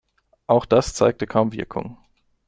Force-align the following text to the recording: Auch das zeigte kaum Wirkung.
Auch 0.47 0.65
das 0.65 0.95
zeigte 0.95 1.27
kaum 1.27 1.53
Wirkung. 1.53 1.99